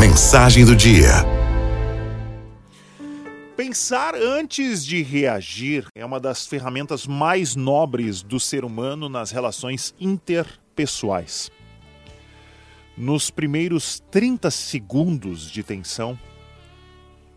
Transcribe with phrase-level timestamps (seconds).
[0.00, 1.10] Mensagem do dia.
[3.54, 9.94] Pensar antes de reagir é uma das ferramentas mais nobres do ser humano nas relações
[10.00, 11.50] interpessoais.
[12.96, 16.18] Nos primeiros 30 segundos de tensão,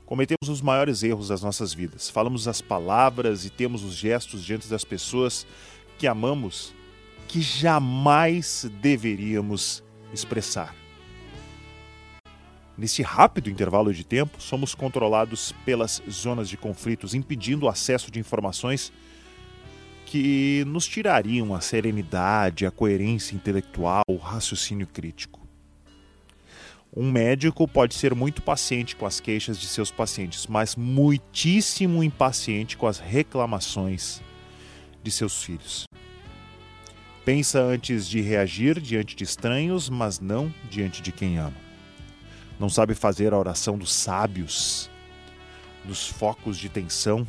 [0.06, 2.10] cometemos os maiores erros das nossas vidas.
[2.10, 5.46] Falamos as palavras e temos os gestos diante das pessoas
[5.98, 6.74] que amamos
[7.28, 9.84] que jamais deveríamos
[10.14, 10.83] expressar.
[12.78, 18.20] Neste rápido intervalo de tempo, somos controlados pelas zonas de conflitos, impedindo o acesso de
[18.20, 18.92] informações
[20.08, 25.40] que nos tirariam a serenidade, a coerência intelectual, o raciocínio crítico.
[26.96, 32.78] Um médico pode ser muito paciente com as queixas de seus pacientes, mas muitíssimo impaciente
[32.78, 34.22] com as reclamações
[35.02, 35.86] de seus filhos.
[37.26, 41.63] Pensa antes de reagir diante de estranhos, mas não diante de quem ama.
[42.64, 44.90] Não sabe fazer a oração dos sábios,
[45.84, 47.28] dos focos de tensão,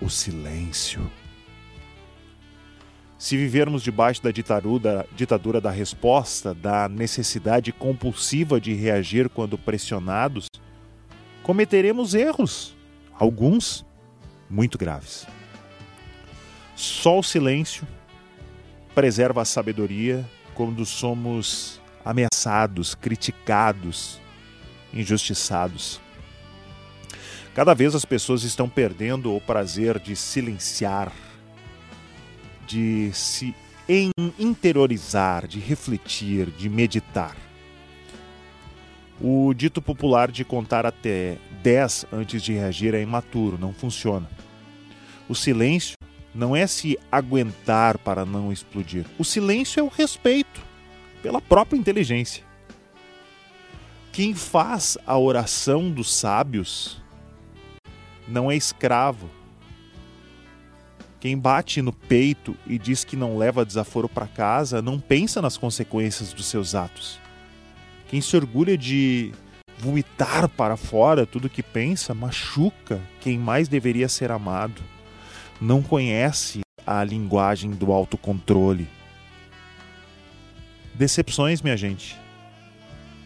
[0.00, 1.10] o silêncio.
[3.18, 10.46] Se vivermos debaixo da ditadura, ditadura da resposta, da necessidade compulsiva de reagir quando pressionados,
[11.42, 12.76] cometeremos erros,
[13.12, 13.84] alguns
[14.48, 15.26] muito graves.
[16.76, 17.84] Só o silêncio
[18.94, 24.20] preserva a sabedoria quando somos ameaçados, criticados,
[24.92, 26.00] injustiçados.
[27.54, 31.12] Cada vez as pessoas estão perdendo o prazer de silenciar,
[32.66, 33.54] de se
[34.38, 37.36] interiorizar, de refletir, de meditar.
[39.20, 44.28] O dito popular de contar até 10 antes de reagir é imaturo, não funciona.
[45.28, 45.94] O silêncio
[46.32, 49.04] não é se aguentar para não explodir.
[49.18, 50.67] O silêncio é o respeito
[51.22, 52.44] pela própria inteligência.
[54.12, 57.00] Quem faz a oração dos sábios
[58.26, 59.30] não é escravo.
[61.20, 65.56] Quem bate no peito e diz que não leva desaforo para casa não pensa nas
[65.56, 67.18] consequências dos seus atos.
[68.08, 69.32] Quem se orgulha de
[69.78, 74.82] vomitar para fora tudo que pensa machuca quem mais deveria ser amado
[75.60, 78.88] não conhece a linguagem do autocontrole.
[80.98, 82.18] Decepções, minha gente,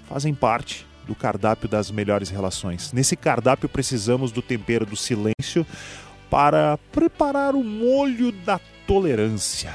[0.06, 2.92] fazem parte do cardápio das melhores relações.
[2.92, 5.66] Nesse cardápio precisamos do tempero do silêncio
[6.28, 9.74] para preparar o molho da tolerância.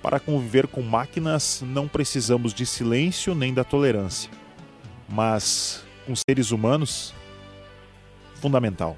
[0.00, 4.30] Para conviver com máquinas não precisamos de silêncio nem da tolerância,
[5.08, 7.12] mas com seres humanos,
[8.36, 8.96] fundamental.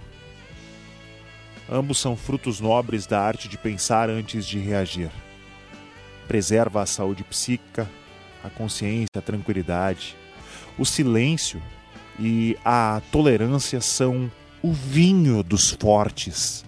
[1.66, 5.10] Ambos são frutos nobres da arte de pensar antes de reagir.
[6.30, 7.91] Preserva a saúde psíquica,
[8.44, 10.16] a consciência, a tranquilidade.
[10.78, 11.60] O silêncio
[12.20, 14.30] e a tolerância são
[14.62, 16.64] o vinho dos fortes.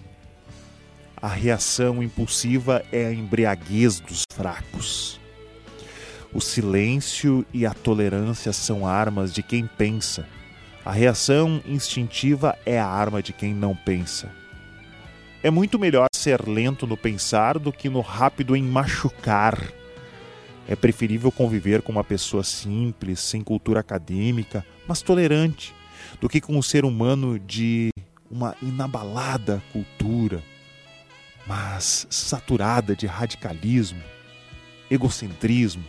[1.15, 5.17] A reação impulsiva é a embriaguez dos fracos.
[6.33, 10.27] O silêncio e a tolerância são armas de quem pensa.
[10.83, 14.42] A reação instintiva é a arma de quem não pensa.
[15.43, 19.61] É muito melhor ser lento no pensar do que no rápido em machucar.
[20.65, 25.75] É preferível conviver com uma pessoa simples, sem cultura acadêmica, mas tolerante,
[26.21, 27.89] do que com um ser humano de
[28.31, 30.41] uma inabalada cultura,
[31.45, 34.01] mas saturada de radicalismo,
[34.89, 35.83] egocentrismo,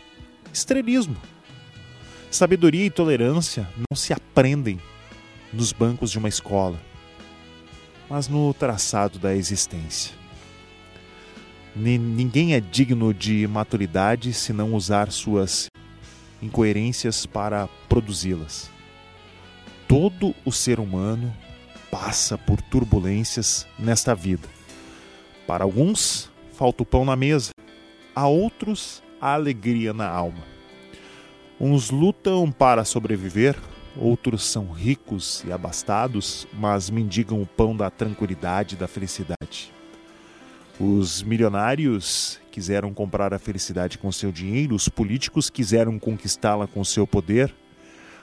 [0.53, 1.17] estrelismo.
[2.29, 4.81] Sabedoria e tolerância não se aprendem
[5.53, 6.77] nos bancos de uma escola
[8.09, 10.15] mas no traçado da existência.
[11.77, 15.69] Ninguém é digno de maturidade se não usar suas
[16.41, 18.71] incoerências para produzi-las.
[19.89, 21.35] Todo o ser humano
[21.91, 24.49] passa por turbulências nesta vida.
[25.47, 27.51] Para alguns, falta o pão na mesa,
[28.15, 30.45] a outros, a alegria na alma.
[31.61, 33.57] Uns lutam para sobreviver,
[33.97, 39.73] Outros são ricos e abastados, mas mendigam o pão da tranquilidade e da felicidade.
[40.81, 47.07] Os milionários quiseram comprar a felicidade com seu dinheiro, os políticos quiseram conquistá-la com seu
[47.07, 47.55] poder,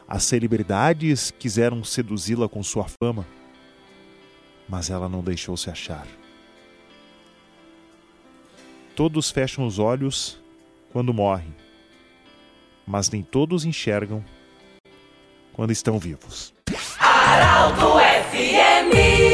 [0.06, 3.26] as celebridades quiseram seduzi-la com sua fama,
[4.68, 6.06] mas ela não deixou se achar.
[8.94, 10.38] Todos fecham os olhos
[10.92, 11.56] quando morrem,
[12.86, 14.22] mas nem todos enxergam
[15.54, 16.54] quando estão vivos.
[18.30, 19.31] FMI